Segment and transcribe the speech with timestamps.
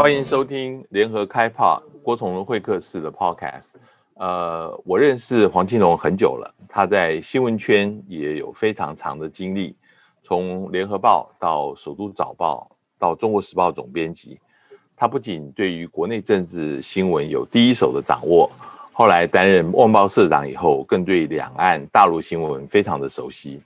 [0.00, 3.72] 欢迎收听联合开炮郭崇伦会客室的 Podcast。
[4.14, 9.76] 呃，我认识黄庆隆很久了，他在新闻圈也有非常长的经历，
[10.22, 12.66] 从联合报到首都早报
[12.98, 14.40] 到中国时报总编辑，
[14.96, 18.50] 他不仅对于国内政治新闻有第一手的掌握，
[18.94, 23.60] 后来担任《旺报》社长以后，更对两岸大陆新闻非常的熟悉。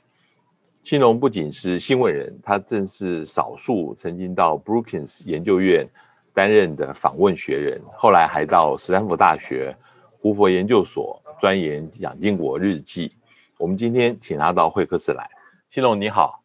[0.82, 5.88] 庆隆不仅是新闻人，他正是少数曾经到 Brookings 研究院
[6.34, 9.74] 担任的访问学人，后来还到斯坦福大学
[10.18, 13.14] 胡佛研究所钻研蒋经国日记。
[13.56, 15.30] 我们今天请他到会客室来，
[15.68, 16.42] 新龙你好，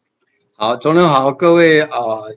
[0.56, 1.90] 好，总统好，各位啊，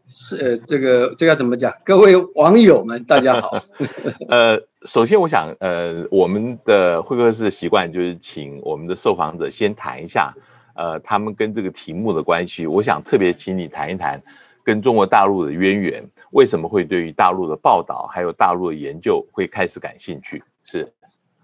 [0.10, 1.72] 是、呃、这个这个要怎么讲？
[1.86, 3.56] 各位网友们，大家好。
[4.30, 10.34] 呃，首先我想，呃，我们的会客室的习惯就是请我们的受访者先谈一下。
[10.76, 14.20] 呃，他们跟这个题目的关系，我想特别请你谈一谈
[14.64, 20.42] 跟中国大陆的渊源，为什么会对于大陆的报道还有大陆的研究会开始感兴趣？
[20.64, 20.94] 是，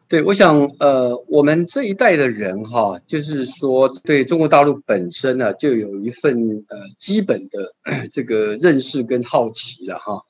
[0.08, 7.74] 对，我想，呃，我们这一代的人哈，就是说对中国大陆本身呢，就有一份呃基本的
[8.12, 10.24] 这个认识跟好奇了哈。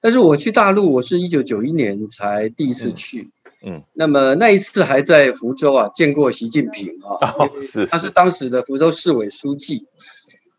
[0.00, 3.22] 但是我去大陆，我是一九九一年才第一次去。
[3.22, 3.30] 嗯
[3.66, 9.86] 嗯，那么那一次还在福州啊，见过习近平啊，哦、是他是当时的福州市委书记。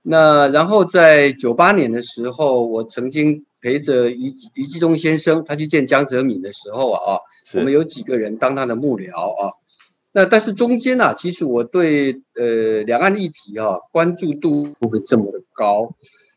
[0.08, 7.18] 那然后在九八年的时候，我曾经陪着余余纪东先生，他去见江泽民的时候啊，
[7.56, 9.54] 我们有几个人当他的幕僚啊。
[10.12, 15.96] 那但是中间呢、啊，其实我对呃两岸议题啊关注度不会这么的高。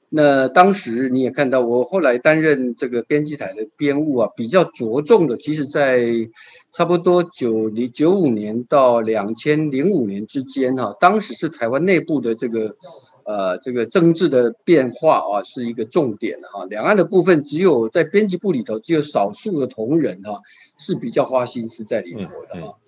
[0.08, 6.00] 那当时你也看到，我后来担任这个编辑台的编务啊，比较着重的，其实在
[6.72, 12.74] 差不多九零九五年到两千零五年之间哈，当时是台湾内部的这个
[13.28, 16.64] 呃这个政治的变化啊，是一个重点哈。
[16.64, 20.40] 两岸的部分只有在编辑部里头，只有少数的同仁哈
[20.78, 22.78] 是比较花心思在里头的哈。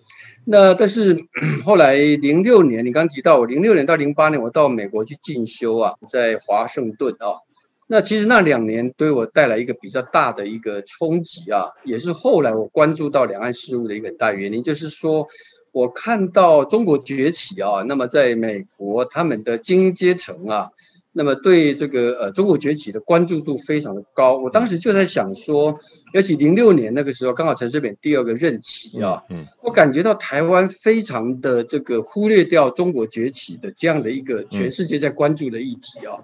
[0.47, 1.27] 那但是
[1.67, 7.45] 后来零六年，你刚提到我零六年到零八年，我到美国去进修啊，在华盛顿啊。
[7.87, 15.27] 那其实那两年对我带来一个比较大的一个冲击啊，也是后来我关注到两岸事务的一个很大原因，就是说
[15.73, 20.71] 我看到中国崛起啊，那么在美国他们的精英阶层啊。
[21.13, 25.77] 那么对这个呃中国崛起的关注度非常的高，我当时就在想说，
[26.15, 36.23] 尤其零六年那个时候，刚好陈水扁第二个任期啊，嗯，我感觉到台湾非常的这个忽略掉中国崛起的这样的一个全世界在关注的议题啊，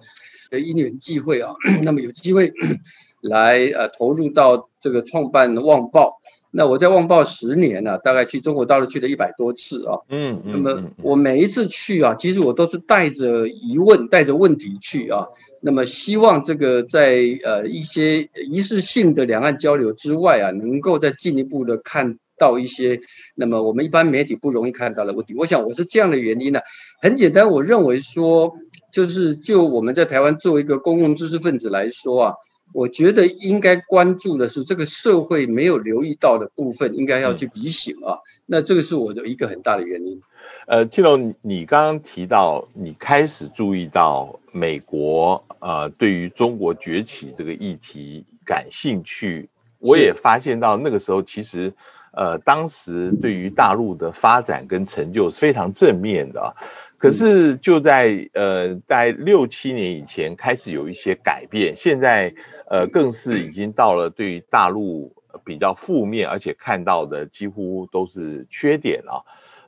[0.52, 2.52] 呃，因缘际会啊， 那么有机会
[3.22, 6.20] 来呃投入到这个创办《旺报》。
[6.56, 9.98] 那我在旺报十年呢、啊，大概去中国大陆去了一百多次啊。
[10.08, 15.26] 嗯，那么我每一次去啊，其实我都是带着疑问、带着问题去啊。
[15.60, 23.00] 那么希望这个在呃一些仪式性的两岸交流之外啊，能够再进一步的看到一些，
[23.34, 25.34] 那么我们一般媒体不容易看到的问题。
[25.36, 26.64] 我想我是这样的原因呢、啊，
[27.02, 28.54] 很简单，我认为说，
[28.90, 32.34] 就是就我们在台湾作为一个公共知识分子来说啊。
[32.72, 38.18] 我觉得应该关注的是这个社会没有留意到的部分，应该要去提醒啊。
[38.44, 40.20] 那这个是我的一个很大的原因。
[40.66, 51.72] 呃，庆隆，你刚刚提到你开始注意到美国呃对于中国崛起这个议题感兴趣，我也发现到那个时候其实
[52.12, 56.54] 呃当时对于大陆的发展跟成就是非常正面的。
[56.98, 62.34] 可是就在呃在六七年以前开始有一些改变，现在。
[62.68, 69.22] 呃，更是已经到了对于大陆比较负面，而且看到的几乎都是缺点啊。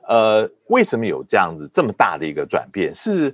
[0.05, 2.93] 呃，为什么有这样子这么大的一个转变？
[2.93, 3.33] 是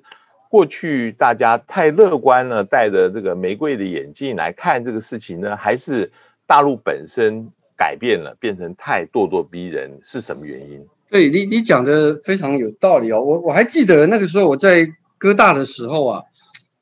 [0.49, 5.55] 过去大家太乐观了，戴着这个玫瑰的眼镜来看这个事情呢？
[5.55, 6.11] 还是
[6.45, 9.99] 大陆本身改变了，变成太咄咄逼人？
[10.03, 10.85] 是什么原因？
[11.09, 13.19] 对你，你讲的非常有道理哦。
[13.19, 14.87] 我我还记得那个时候我在
[15.17, 16.23] 哥大的时候啊。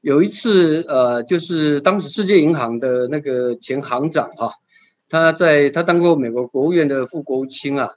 [0.04, 4.52] 有一次，呃，就是当时世界银行的那个前行长哈、啊，
[5.08, 7.92] 他在他当过美国国务院的副国务卿啊，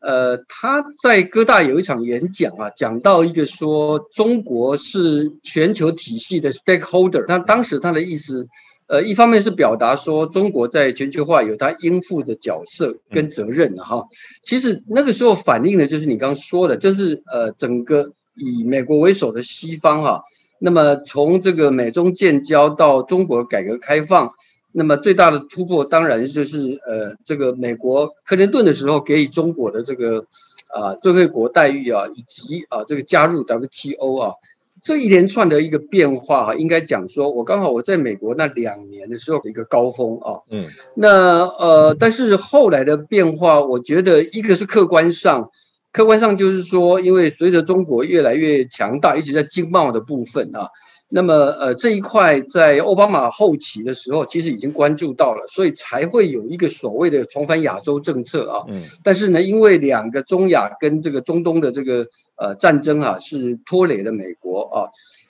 [0.00, 8.46] 呃，他在哥大有一场演讲啊，讲到一个说中国是全球体系的 stakeholder，他当时他的意思，
[8.86, 14.08] 呃，一方面是表达说中国在全球化有他应负的角色跟责任的、啊、哈，
[14.44, 20.20] 其实那个时候反映的就是你刚刚说的，就是呃，整个以美国为首的西方哈、啊。
[20.58, 24.32] 那么从这个美中建交到中国改革开放，
[24.72, 30.26] 那么最大的突破当然就是呃这个美国克林顿的时候给予中国的这个
[30.68, 34.34] 啊最惠国待遇啊，以及啊这个加入 WTO 啊，
[34.82, 45.50] 这一连串的一个变化哈，应该讲说，我刚好我在美国那两年的时候的一个高峰啊，嗯，那呃，但是后来的变化，我觉得一个是客观上，
[45.98, 50.68] 客观上就是说，因为随着中国越来越强大，一直在经贸的部分啊。
[51.08, 58.62] 那么，呃，这一块在奥巴马后期的时候，其实已经关注到了，所以才会有一个所谓的重返亚洲政策啊。
[58.68, 58.84] 嗯。
[59.02, 62.06] 但是呢，因为两个中亚跟这个中东的这个
[62.36, 64.86] 呃战争啊，是拖累了美国啊。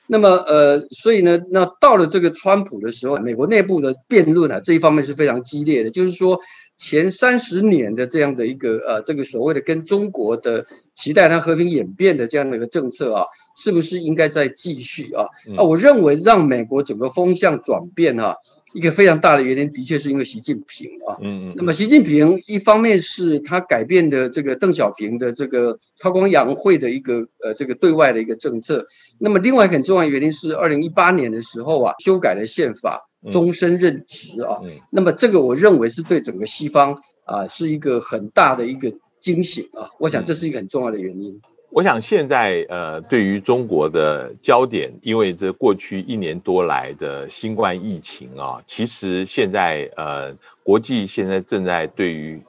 [0.07, 6.39] 那么，呃，所以呢，那到了这个川普的时候，美国内部的辩论啊，这一方面是非常激烈的，就是说。
[6.79, 10.65] 前三十年的这样的一个呃，这个所谓的跟中国的
[10.95, 13.27] 期待它和平演变的这样的一个政策啊，
[13.57, 15.27] 是不是应该再继续啊？
[15.57, 18.37] 啊，我认为让美国整个风向转变哈、啊，
[18.75, 21.19] 一个非常大的原因，的确是因为习近平啊。
[21.21, 21.55] 嗯嗯。
[21.57, 28.87] 那么习近平一方面是他改变的这个邓小平的这个韬光养晦的一个呃这个对外的一个政策，
[29.19, 33.08] 那么另外很重要的原因是二零一八年的时候啊，修改了宪法。
[33.31, 34.61] 终身任职啊，
[34.91, 41.41] 那么这个我认为是对整个西方啊是一个很大的一个惊醒啊，我想这是一个很重要的原因。
[41.71, 52.41] 我想现在呃，对于中国的焦点，因为这过去一年多来的新冠疫情啊，其实现在呃，国际现在正在对于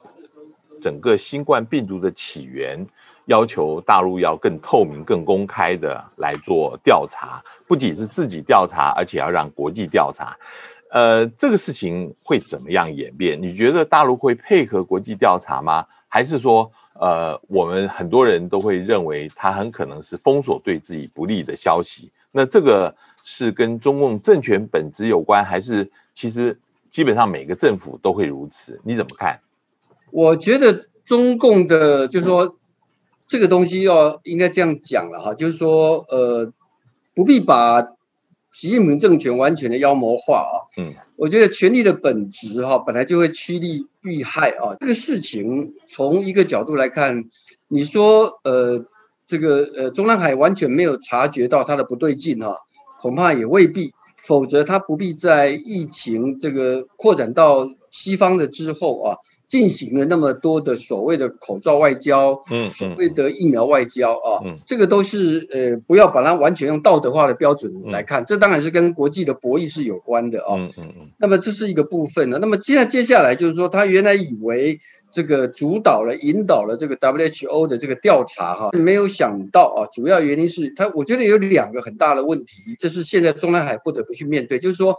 [0.80, 2.86] 整个新冠病毒的起源。
[3.30, 10.36] 要求大陆要更透明、更公开的来做调查，不仅是自己调查，而且要让国际调查。
[10.90, 13.40] 呃，这个事情会怎么样演变？
[13.40, 15.86] 你觉得大陆会配合国际调查吗？
[16.08, 22.10] 还是说，呃，我们很多人都会认为它很可能是封锁对自己不利的消息？
[22.32, 22.92] 那这个
[23.22, 26.58] 是跟中共政权本质有关，还是其实
[26.90, 28.80] 基本上每个政府都会如此？
[28.82, 29.38] 你怎么看？
[30.10, 32.56] 我觉得中共的，就是说。
[33.30, 36.52] 这个东西要应该这样讲了哈，就是说，呃，
[37.14, 37.80] 不必把
[38.52, 40.66] 习近平政权完全的妖魔化啊。
[40.76, 44.74] 嗯，我觉得权力的本质哈，本来就会趋利避害啊。
[44.80, 47.26] 这个事情从一个角度来看，
[47.68, 48.84] 你说，呃，
[49.28, 52.56] 这个呃，中南海完全没有察觉到它的不对劲哈，
[52.98, 53.92] 恐怕也未必，
[54.24, 59.16] 否则他不必在疫情这个扩展到西方的之后啊。
[59.50, 71.10] 进行了那么多的所谓的口罩外交，嗯，所谓的疫苗外交啊，嗯，这个都是呃，不要把它完全用道德化的标准来看，这当然是跟国际的博弈是有关的啊，嗯嗯嗯。
[71.18, 72.38] 那么这是一个部分呢。
[72.40, 74.78] 那么接下接下来就是说，他原来以为
[75.10, 84.94] 这个主导了、引导了这个 WHO 的这个调查哈，没有想到啊，主要原因是他，我觉得有两个很大的问题，这是现在中南海不得不去面对，就是说，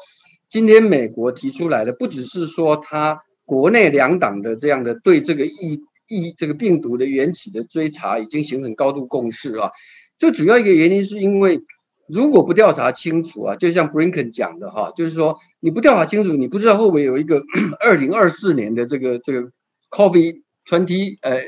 [0.50, 3.22] 今天美国提出来的不只是说他。
[3.46, 9.72] 国内两党的这样的对这个疫疫这个病毒的缘起的追查已经形成高度共识啊。
[10.20, 11.62] 最主要一个原因是因为
[12.08, 17.44] 如果不调查清楚啊，就像 Brinken 讲的哈，就是说你不调查清楚，你不知道会不会有一个
[17.80, 19.50] 二零二四年的这个这个
[19.90, 21.40] COVID twenty 呃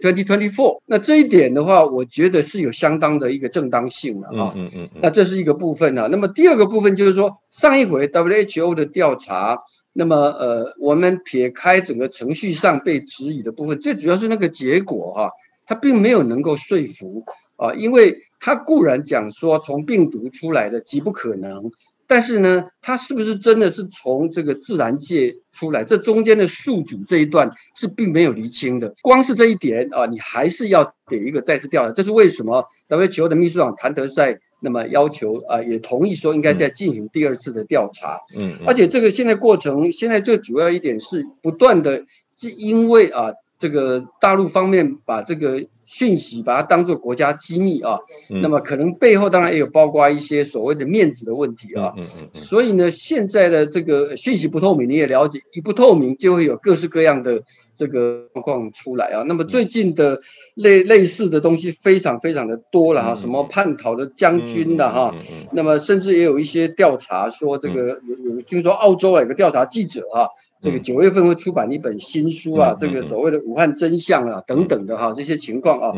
[0.00, 0.80] twenty twenty four。
[0.86, 4.52] 那这一点的话，我觉得是有相当的一个正当性的啊。
[4.56, 5.00] 嗯嗯嗯。
[5.02, 6.08] 那这是一个部分啊。
[6.10, 9.58] 那么第二个部分就是说，上一回 WHO 的调查。
[10.00, 15.30] 那么，呃，我们撇开整个程序上被质疑的部分，最主要是那个结果哈、啊，
[15.66, 17.24] 它并没有能够说服
[17.56, 21.72] 啊，因为它固然讲说从病毒出来的极不可能，
[22.06, 28.94] 但是呢，它是不是真的是从这个自然界出来，这中间的宿主这一段是并没有厘清的。
[29.02, 34.38] 光是这一点啊，你还是要给一个再次调查，这是为什么？WHO 的秘书长谭德塞。
[34.60, 38.20] 那么要求啊、呃，也同意说应该再进行第二次的调查。
[38.36, 42.04] 嗯，而且这个现在过程，现在最主要一点是不断的，
[42.36, 47.98] 是因为啊，这个大陆方面把这个讯息把它当做国家机密啊。
[48.30, 48.40] 嗯。
[48.40, 51.94] 那么可能背后当然也有包括一些所谓的面子的问题啊。
[52.32, 57.42] 所以呢，现在的这个讯息不透明，你也了解，一不透明就会有各式各样的。
[57.78, 60.20] 这个状况出来啊，那么最近的
[60.56, 65.14] 类类似的东西非常非常的多了哈，什么叛逃的将军的哈，
[65.52, 70.28] 那么甚至也有一些调查说这个有有，听说澳洲有个调查记者哈，
[70.60, 75.92] 这个九月份会出版一本新书啊，这个所谓的武汉真相啊等等的哈这些情况啊，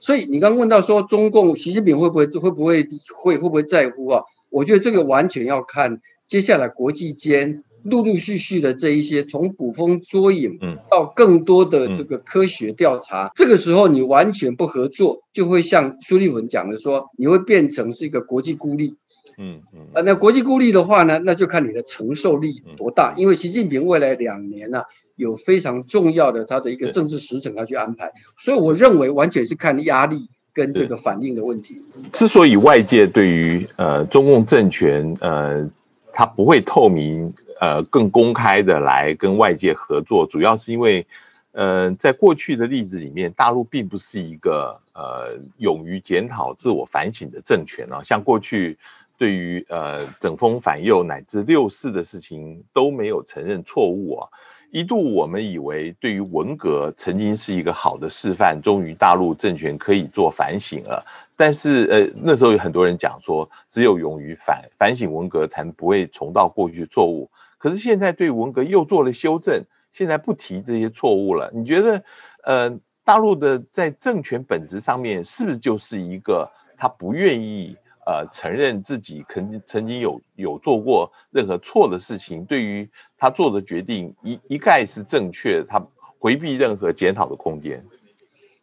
[0.00, 4.22] 所以你刚问到说中共习近平会不会会不会会会不会在乎啊？
[4.50, 7.62] 我觉得这个完全要看接下来国际间。
[7.82, 10.58] 陆陆续续的这一些，从捕风捉影
[10.90, 18.96] 到更多的这个科学调查，这个时候你完全不合作，就会像苏立文讲的说，你会变成是一个国际孤立。
[19.38, 23.14] 嗯嗯，啊，那国际孤立的话呢，那就看你的承受力多大。
[23.16, 24.82] 因为习近平未来两年呢，
[25.16, 30.28] 有非常重要的他的一个政治时程要去安排，所以我认为完全是看压力。
[30.56, 31.82] 跟这个反应的问题。
[32.14, 35.70] 之所以外界对于呃中共政权呃
[36.14, 41.06] 他不会透明呃更公开的来跟外界合作，主要是因为
[41.52, 48.78] 呃在过去的例子里面，大陆并不是一个呃勇于检讨、自我反省的政权啊，像过去。
[49.18, 54.28] 对于呃整风反右乃至六四的事情都没有承认错误啊，
[54.70, 61.02] 一度我们以为对于文革曾经是一个好的示范，终于大陆政权可以做反省了。
[61.34, 67.30] 但是呃那时候有很多人讲说，只有勇于反反省文革，才不会重蹈过去错误。
[67.58, 71.50] 可是现在对文革又做了修正，现在不提这些错误了。
[71.54, 72.02] 你觉得
[72.44, 77.76] 呃大陆的在政权本质上面是不是就是一个他不愿意？
[78.06, 85.84] 呃，承认自己曾曾经有有做过任何错的事情，对于他做的决定一一概是正确的，他
[86.20, 87.84] 回避任何检讨的空间。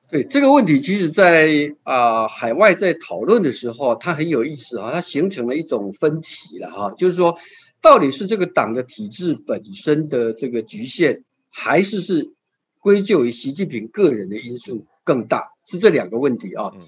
[0.10, 7.38] 对这个问题，其实在，在、呃、啊海外在讨论的时候，它很有意思啊，它形成了一种分歧了哈，就是说，
[7.82, 12.32] 到底是这个党的体制本身的这个局限，还是是
[12.80, 15.50] 归咎于习近平个人的因素更大？
[15.66, 16.72] 是这两个问题啊。
[16.74, 16.80] 嗯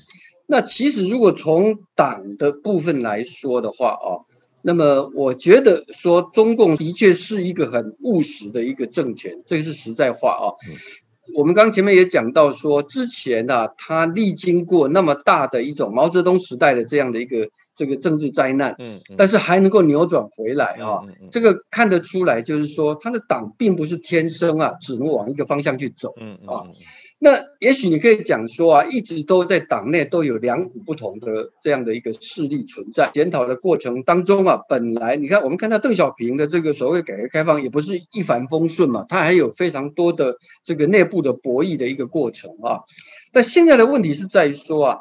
[0.47, 4.25] 那其实，如果从党的部分来说的话啊，
[4.61, 10.45] 那么我觉得说中共的确是一个很务实的一个政权，这个是实在话啊。
[11.35, 26.67] 我们刚前面也讲到说，之前呢，他历经过那么大的一种毛泽东时代的这样的一个这个政治灾难，嗯，但是还能够扭转回来啊，这个看得出来，就是说他的党并不是天生啊，只能往一个方向去走，嗯啊。
[27.17, 33.09] 那也许你可以讲说啊，一直都在党内都有两股不同的这样的一个势力存在。
[33.13, 42.81] 检讨的过程当中啊，本来你看我们看到邓小平的这个所谓改革开放也不是一帆风顺嘛，他还有非常多的这个内部的博弈的一个过程啊。
[43.31, 44.99] 但现在的问题是在于说啊。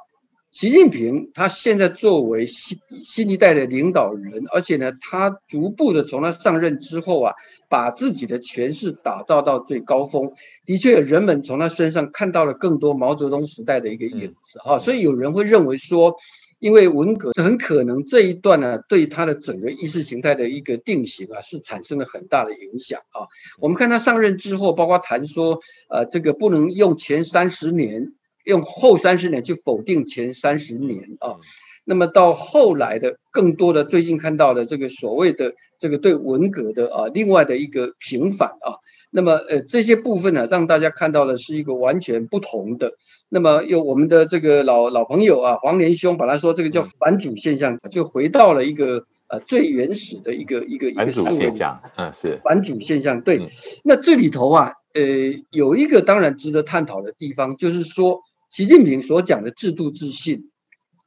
[0.55, 7.35] 习近平他现在作为新新一代的领导人，而且呢，他逐步的从他上任之后啊，
[7.75, 10.31] 把自己的权势打造到最高峰。
[10.65, 14.79] 的确，人们从他身上看到了更多毛泽东时代的一个影子啊。
[14.79, 16.15] 所以有人会认为说，
[16.61, 23.27] 因为文革很可能这一段呢，对他的整个意识形态的一个定型啊，是产生了很大的影响啊。
[23.59, 25.59] 我们看他上任之后，包括谈说，
[25.91, 28.13] 呃，这个不能用前三十年。
[28.45, 31.41] 用后三十年去否定前三十年啊，
[31.87, 42.93] 那么到后来的更多的最近看到的这个所谓的这个对文革的啊另外的一个平反啊，那么呃这些部分呢，让大家看到的是一个完全不同的。
[43.29, 53.51] 那么有我们的这个老老朋友啊黄连兄把他说这个叫反主现象，就回到了一个呃最原始的一个一个反主现象，嗯是反主现象对。
[53.85, 55.03] 那这里头啊呃
[55.51, 58.23] 有一个当然值得探讨的地方，就是说。
[58.51, 60.53] 习近平所讲的制度自信，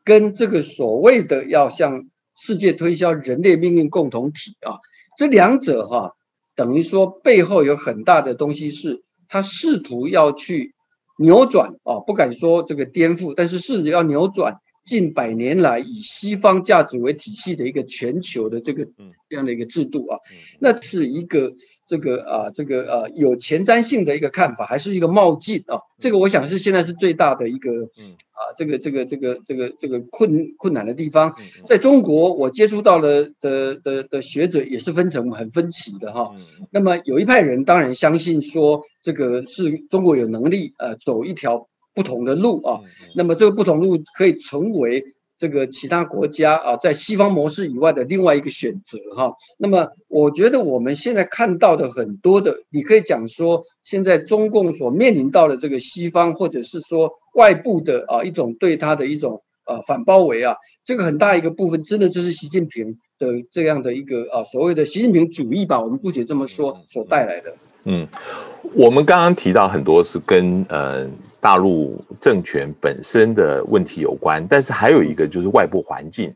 [0.04, 4.78] 跟这个所谓的要向世界推销人类命运共同体啊，
[5.18, 6.12] 这两者哈、啊，
[6.56, 10.76] 等于说背后有很大的东西是，他试图要去
[11.18, 18.86] 扭转啊，不敢说这个颠覆，但是试着要扭转近百年来以西方价值为体系的一个全球的这个
[19.28, 20.20] 这样的一个制度啊，
[20.60, 21.54] 那是一个。
[21.88, 25.80] 这个啊，这个呃、啊，有前瞻性的一个看法，还是一个冒进啊？
[26.00, 31.34] 这个我想是现在是最大的一个，嗯啊，这个这个这个这个这个困困难的地方。
[31.66, 36.36] 在中国，我接触到了的的的学者也是分成很分歧的哈。
[36.72, 42.82] 那么有一派人当然相信说，这个是中国有能力呃走一条不同的路啊。
[43.16, 45.04] 那么这个不同路可以成为。
[45.38, 49.36] 这个其他国家啊，在西方模式以外的另外一个选择哈。
[49.58, 67.54] 那么，我觉得我们现在看到的很多的，你可以讲说，现在中共所面临到的这个西方，或者是说外部的啊一种对他的一种呃反包围啊，这个很大一个部分，真的就是习近平的这样的一个啊所谓的习近平主义吧，我们姑且这么说所带来的。
[67.84, 68.08] 嗯，
[68.74, 71.08] 我们刚刚提到很多是跟呃。
[71.40, 76.34] 大陆政权本身的问题有关，但是还有一个就是外部环境。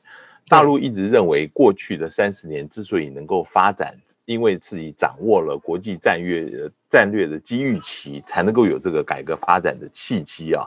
[0.48, 10.65] 大陆一直认为，过去的三十年之所以能够发展，因为自己掌握了国际战略战略的机遇期，才能够有这个改革发展的契机啊。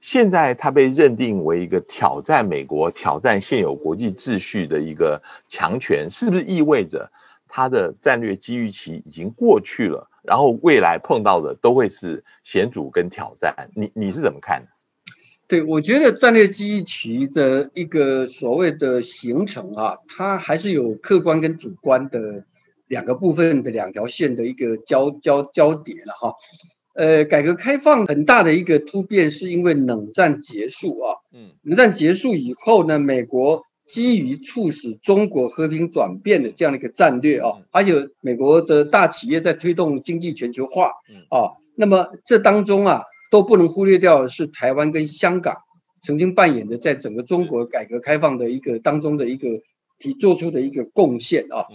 [0.00, 7.10] 现在它被认定为一个挑战美国、挑战现有国际秩序的一个强权，是不是意味着
[7.54, 10.08] 它的战略机遇期已经过去了？
[10.24, 14.62] 然后未来碰到的都会是险阻跟挑战，你你是怎么看？
[15.46, 22.46] 对，我觉得战略机遇期的一个所谓的形成啊，它还是有客观跟主观的
[22.86, 26.34] 两个部分的两条线的一个交交交叠了哈。
[26.94, 40.92] 呃，改革开放很大的一个突变是因为冷战结束啊，嗯，冷战结束以后呢，美国基于促使中国和平转变的这样的一个战略啊，还有美国的大企业在推动经济全球化
[41.28, 45.58] 啊，那么这当中啊，都不能忽略掉的是台湾跟香港
[46.02, 49.48] 曾经扮演的在整个中国改革开放的一个当中的一个。
[49.98, 51.66] 提做出的一个贡献啊，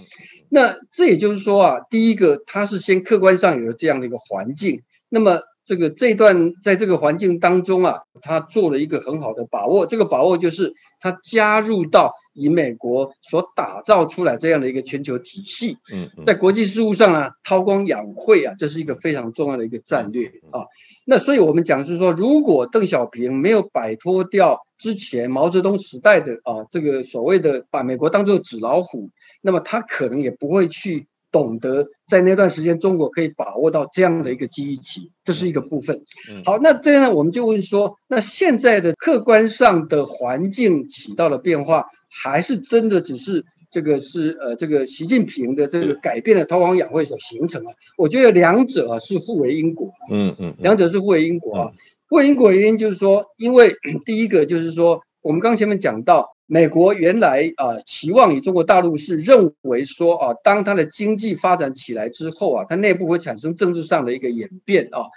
[0.50, 5.40] 那这也就是说啊，第一个它是先客观上有这样的一个环境，那么。
[5.68, 9.86] 这个这段在这个环境当中啊，他做了一个很好的把握。
[9.86, 15.78] 这个把握就是他加入到以美国所打造出来这样的一个全球体系。
[15.94, 20.64] 嗯，在国际事务上呢，韬光养晦啊，这是一个非常重要的一个战略啊。
[21.06, 29.10] 那所以我们讲是说，如果邓小平没有摆脱掉之前毛泽东时代的啊这个所谓的把美国当做纸老虎，
[29.42, 31.08] 那么他可能也不会去。
[31.32, 36.04] 懂得在那段时间，中国可以把握到这样的一个机遇期，这是一个部分。
[36.46, 47.74] 好，那这样呢，我们就问说，那现在的客观上的环境起到了变化，还是真的只是这个是呃这个习近平的这个改变了韬光养晦所形成啊？
[47.98, 49.92] 我觉得两者啊是互为因果。
[50.10, 51.72] 嗯嗯，两者是互为因果啊。
[52.10, 56.37] 互为因果的原因就是说，因为 第一个就是说，我们刚前面讲到。
[56.48, 65.08] 美国原来啊期望与中国大陆是认为说啊，当它的经济发展起来之后啊，它内部会产生政治上的一个演变啊。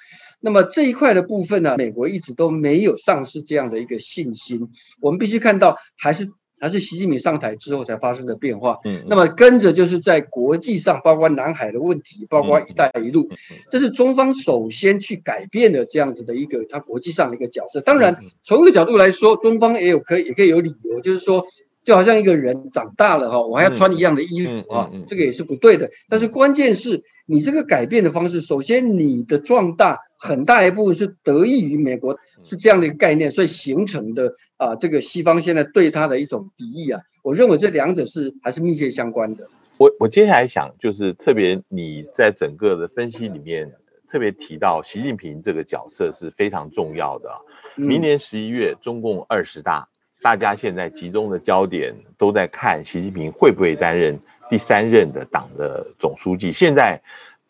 [0.41, 4.69] 那么这一块的部分呢，美国一直都没有丧失这样的一个信心。
[5.01, 6.31] 我们必须看到还是。
[6.61, 8.79] 还是习近平上台之后才发生的变化。
[8.85, 13.29] 嗯，那么跟着就是在国际上，包括南海的问题，包括“一带一路”，
[13.73, 17.81] 这是中方首先去改变的这样子的一个它国际上的一个角色。
[17.81, 21.47] 当然，从一个角度来说，中方也有可以也可以有理由，就是说，
[21.83, 25.91] 就好像一个人长大了哈，我还要穿一样的衣服啊，这个也是不对的。
[26.09, 29.99] 但是关键是你这个改变的方式，首先你的壮大。
[30.23, 39.49] 很大一部分是得益于美国，是这样的一个概念，所以形成的啊，这个西方现在对他的一种敌意啊，我认为这两者是还是密切相关的。
[39.79, 43.73] 我我接下来想就是特别你在整个的分析里面
[44.11, 47.31] 特别提到习近平这个角色是非常重要的。
[47.77, 49.89] 明年十一月中共二十大，
[50.21, 56.53] 大家现在集中的焦点都在看习近平会不会担任第三任的党的总书记。
[56.53, 57.01] 现在。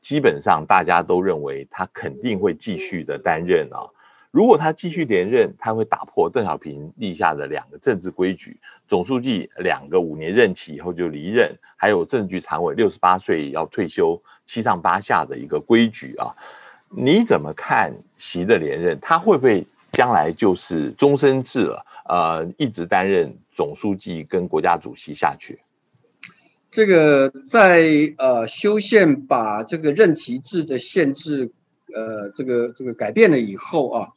[0.01, 3.85] 基本上大家都认为他肯定会继续的担任啊。
[4.31, 16.33] 如果他继续连任，他会打破邓小平立下的两个政治规矩：总书记两个五年任期以后就离任，还有政治局常委六十八岁要退休、七上八下的一个规矩啊。
[16.89, 18.99] 你怎么看习的连任？
[19.01, 21.87] 他会不会将来就是终身制了？
[22.09, 25.59] 呃，一直担任总书记跟国家主席下去？
[26.71, 31.51] 这个在呃修宪把这个任期制的限制，
[31.93, 34.09] 呃这个这个改变了以后啊，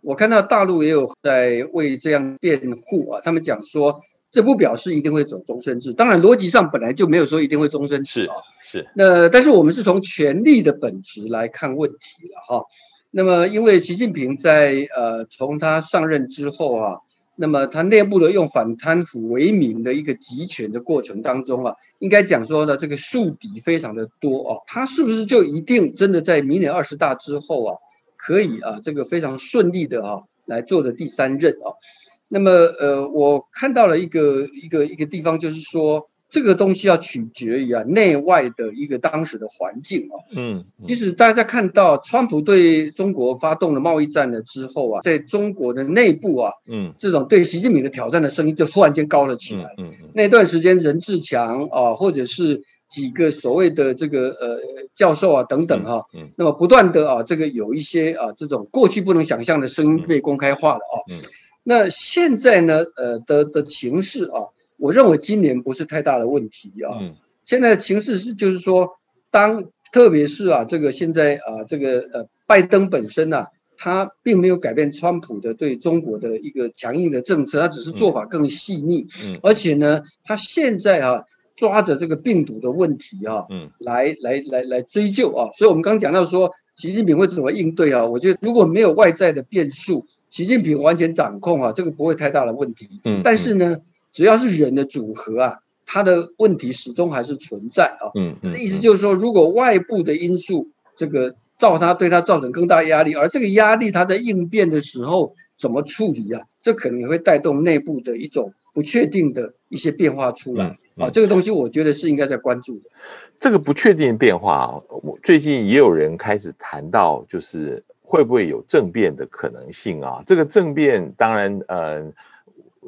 [0.00, 4.00] 我看到大陆也有在为这样辩护啊，他们讲说
[4.32, 8.88] 这不表示一定会走终身制，当然逻辑上本来就没有说一定会终身制啊，是是。
[8.94, 11.98] 那但是我们是从权力的本质来看问题
[12.32, 12.64] 了哈。
[13.10, 16.98] 那么因为习近平在呃从他上任之后啊。
[17.40, 24.62] 那么他内部的用反贪腐为名的一个集权的过程当中啊，应该讲说呢，这个树敌非常的多哦。
[24.66, 27.76] 他是不是就一定真的在明年二十大之后啊，
[28.16, 31.78] 可以啊这个非常顺利的啊来做的第三任啊？
[32.26, 36.10] 那么呃，我看到了一个一个一个地方，就是说。
[36.30, 54.60] 这个东西要取决于啊内外的一个当时的环境啊，嗯，其实大家看到川普对中国发动了贸易战了之后啊，在中国的内部啊，嗯，这种对习近平的挑战的声音就突然间高了起来，嗯嗯，那段时间任志强啊，或者是几个所谓的这个呃
[54.94, 61.20] 教授啊等等啊，嗯，那么不断的啊这个有一些啊这种过去不能想象的声音被公开化了啊，嗯，
[61.64, 64.52] 那现在呢呃的的情势啊。
[64.78, 66.96] 我认为今年不是太大的问题啊。
[67.00, 67.14] 嗯。
[67.44, 68.98] 现在的情势是，就是说，
[69.30, 79.06] 当特别是啊，这个现在啊，这个呃，拜登本身啊，他并没有改变川普的对中国的一个强硬的政策，他只是做法更细腻。
[79.24, 79.38] 嗯。
[79.42, 81.24] 而且呢，他现在啊，
[81.56, 85.48] 抓着这个病毒的问题啊，嗯，来来来来追究啊。
[85.56, 88.04] 所以我们刚刚讲到说，习近平会怎么应对啊？
[88.04, 93.00] 我觉得如果没有外在的变数，习近平完全掌控啊，这个不会太大的问题。
[93.04, 93.22] 嗯。
[93.24, 93.78] 但是呢。
[94.18, 98.10] 只要是人的组合啊，它的问题始终还是存在啊。
[98.16, 106.42] 嗯，嗯，意思就是说，如果外部的因素这个造它对它造成更大压力，而这个压力它在应变的时候怎么处理啊？
[106.60, 110.66] 这可能也会带动内部的一种不确定的一些变化出来。
[110.66, 112.90] 嗯嗯、啊，这个东西我觉得是应该在关注的。
[113.38, 120.20] 这个不确定变化，我最近也有人开始谈到，就是会不会有政变的可能性啊？
[120.26, 122.12] 这个政变当然，呃，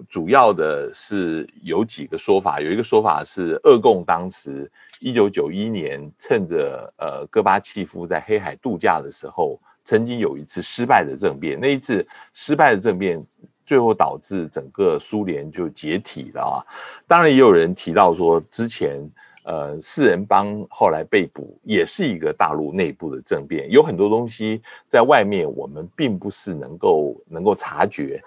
[0.09, 13.25] 主要的是有几个说法，有一个说法是俄共当时一九九一年趁着呃戈巴契夫在黑海度假的时候，曾经有一次失败的政变，那一次失败的政变。
[13.67, 16.59] 最后导致整个苏联就解体了啊！
[17.07, 18.99] 当然也有人提到说，之前
[19.45, 28.21] 呃四人帮后来被捕，也是一个大陆内部的政变，有很多东西在外面我们并不是能够能够察觉。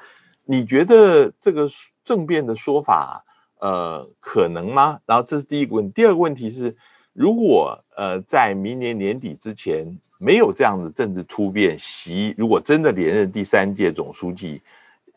[0.46, 1.68] 你觉得这个
[2.04, 3.24] 政变的说法
[3.60, 5.00] 呃可能吗？
[5.06, 6.76] 然后这是第一个问题，第二个问题是，
[7.14, 14.62] 如果呃在明年年底之前没有这样的政治突变，习如果真的连任第三届总书记。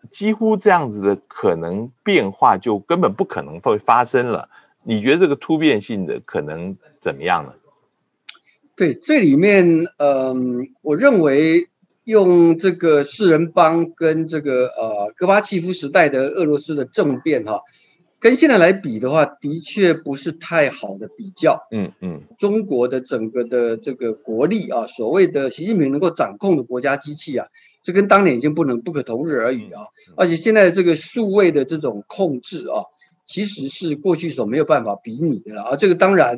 [0.09, 4.49] 几乎这样子的可能变化就根本不可能会发生了。
[4.85, 7.53] 你觉得这个突变性的可能怎么样呢？
[8.77, 11.69] 对，这里面，嗯，我认为
[12.07, 17.63] 用这个四人帮跟这个呃戈巴契夫时代的俄罗斯的政变哈，
[18.21, 21.67] 跟现在来比的话，的确不是太好的比较。
[21.73, 27.49] 嗯嗯，中国的整个的这个国力啊，所谓的习近平能够掌控的国家机器啊。
[27.83, 29.83] 这跟当年已经不能不可同日而语啊！
[30.17, 32.83] 而且现在这个数位的这种控制啊，
[33.27, 35.77] 其实是过去所没有办法比拟的了啊！
[35.77, 36.37] 这个当然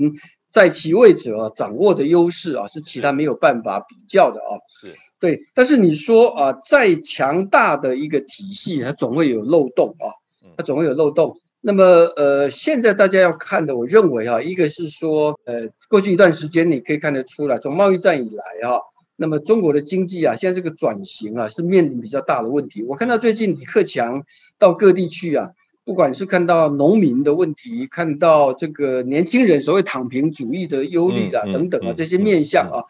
[0.50, 4.60] 在其位者啊掌握的优势啊，是其他没有办法比较的啊。
[4.80, 10.14] 是对，但是你说啊，再强大的一个体系，它总会有漏洞啊，
[10.56, 11.36] 它总会有漏洞。
[11.60, 18.78] 那么呃，现在大家要看的，我认为啊，一个是说呃，过去一段时间你可以看得出来，从贸易战以来啊。
[19.20, 22.84] 那么中国的经济啊，现在这个转型啊，是面临比较大的问题。
[22.84, 24.22] 我看到最近李克强
[24.60, 25.50] 到各地去啊，
[25.88, 32.84] 不管是看到农民的问题，看到这个年轻人所谓躺平主义的忧虑啊，等等啊，这些面向啊，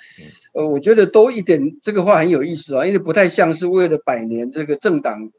[0.52, 5.30] 呃，我觉得都一点这个话很有意思啊，因为不太像是为了百年这个政党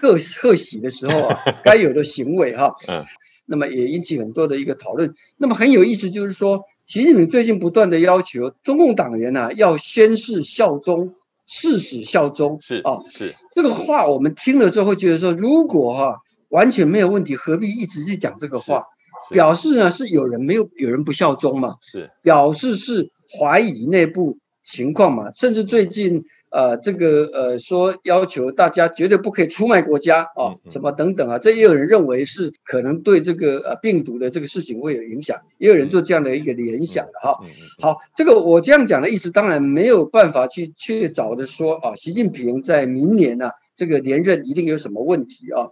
[0.00, 2.76] 贺贺喜的时候啊， 该有的行为哈。
[2.86, 3.04] 嗯。
[3.46, 5.16] 那么也引起很多的一个讨论。
[5.36, 6.62] 那么很有意思，就是说。
[6.86, 12.60] 习近平最近不断的要求中共党员啊，要宣誓效忠，誓死效忠。
[12.62, 16.16] 是啊，是这个话，我们听了之后会觉得说，如果哈、啊、
[16.56, 18.84] 完全没有问题，何必一直去讲这个话？
[19.30, 21.76] 表示呢是有人没有有人不效忠嘛？
[21.92, 25.30] 是表示是怀疑内部情况嘛？
[25.32, 26.24] 甚至最近。
[26.48, 37.40] 呃，这个呃，说要求大家绝对不可以出卖国家啊，什么等等啊，这也有人认为是可能对这个呃病毒的这个事情会有影响，也有人做这样的一个联想的哈。
[37.82, 45.68] 好，这个我这样讲的意思，当然没有办法去确凿的说啊，习近平在明年呢，这个连任一定有什么问题啊。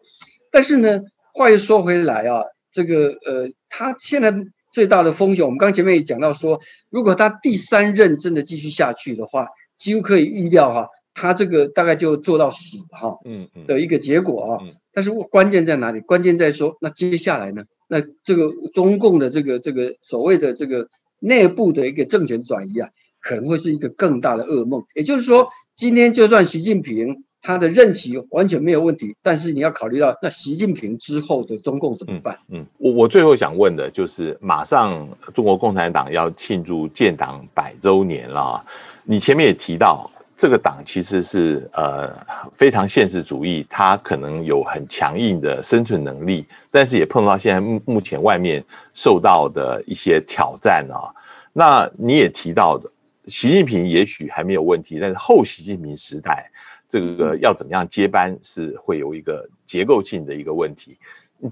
[0.54, 1.00] 但是呢，
[1.34, 4.32] 话又说回来啊，这个呃，他现在
[4.72, 9.48] 最大的风险，我们刚前面也讲到说，如果他第三任真的继续下去的话。
[9.76, 14.62] 几乎可以预料哈，他这个大概就做到死哈，嗯嗯的一个结果啊。
[14.92, 16.00] 但是关键在哪里？
[16.00, 17.64] 关键在说，那接下来呢？
[17.88, 20.88] 那这个中共的这个这个所谓的这个
[21.18, 22.88] 内部的一个政权转移啊，
[23.20, 24.84] 可能会是一个更大的噩梦。
[24.94, 32.38] 也就是说，今天就算习近平他的任期完全没有问题，但是你要考虑到那习近平之后的中共怎么办？
[32.48, 38.64] 嗯，我我最后想问的就是，马上中国共产党要庆祝建党百周年了。
[39.04, 42.10] 你前面也提到，这个党其实是呃
[42.54, 51.12] 非常现实主义，它可能有很强硬的生存能力，但是也碰到现在目目前外面受到的一些挑战啊。
[51.52, 52.90] 那你也提到的，
[53.26, 56.50] 习近平也许还没有问题，但是后习近平时代
[56.94, 60.96] 这个要怎么样接班，是会有一个结构性的一个问题。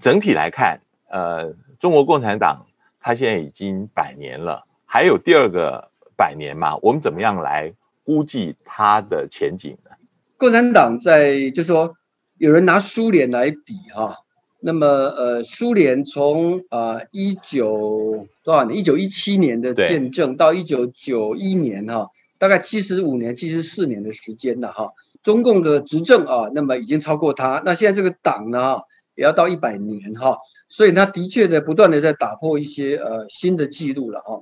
[0.01, 2.65] 整体来看，呃，中国共产党
[3.01, 5.91] 它现在已经百年了，还有第二个。
[6.15, 7.73] 百年嘛，我们怎么样来
[8.05, 9.91] 估计它的前景呢？
[10.37, 11.97] 共产党在就说
[12.39, 14.17] 有人拿苏联来比哈、啊，
[14.61, 18.79] 那么呃，苏联从呃一九多少年？
[18.79, 22.07] 一九一七年的建政到一九九一年哈、啊，
[22.39, 24.91] 大概七十五年、七十四年的时间了哈、啊。
[25.23, 27.63] 中共的执政啊，那么已经超过他。
[27.65, 28.81] 那现在这个党呢，
[29.15, 30.37] 也要到一百年哈、啊，
[30.69, 34.37] 所以他的确的不断的在打破一些呃新的记录了哈。
[34.37, 34.41] 啊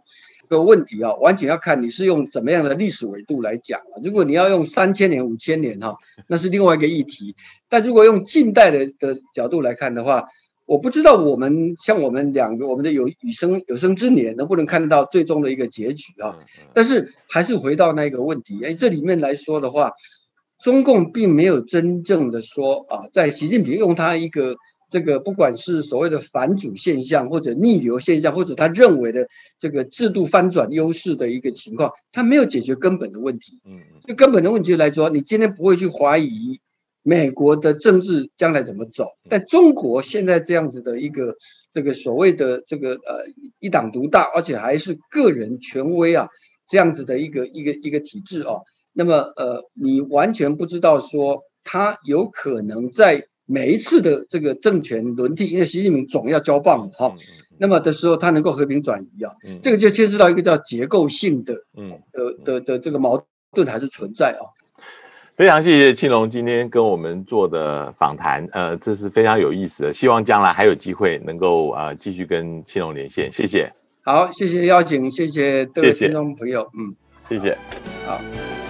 [0.51, 4.03] 个问题啊，完全要看你是用怎么样的历史维度来讲啊。
[4.03, 7.37] 如果你要用三千年、五千年哈，那是另外一个议题。
[7.69, 10.27] 但如果用近代的的角度来看的话，
[10.67, 16.37] 我不知道我们像我们两个，我们的有有生有生之年能不能看到最终的一个结局啊？
[16.75, 19.93] 但是还是回到那个问题，哎，这里面来说的话，
[20.63, 24.57] 中共并没有真正的说啊，在习近平用他一个
[24.91, 33.61] 这个不管是所谓的反主现象，或者逆流现象，或者他认为的这个制度翻转优势的一个情况，他没有解决根本的问题。
[33.65, 36.61] 嗯，就根本的问题来说，你今天不会去怀疑
[37.03, 41.37] 美国的政治将来怎么走，但中国现在这样子的一个
[41.73, 43.25] 这个所谓的这个呃
[43.61, 46.29] 一党独大，而且还是个人权威啊
[46.69, 48.57] 这样子的一个一个一个体制啊，
[48.93, 53.27] 那么呃你完全不知道说他有可能在。
[53.53, 64.47] 每一次的这个政权轮替，因为习近平总要交棒哈，嗯嗯嗯、那么的时候他能够和平转移啊，嗯、这个就牵涉到一个叫结构性的，嗯，的的的这个矛盾还是存在啊。
[65.35, 73.73] 非常谢谢庆龙今天跟我们做的访谈，呃，这是非常有意思的，希望将来还有机会能够啊、呃、继续跟青龙连线，谢谢。
[74.05, 76.71] 好，谢谢邀请，谢谢各位听众朋友，
[77.29, 77.59] 谢谢嗯，谢谢，
[78.07, 78.70] 好。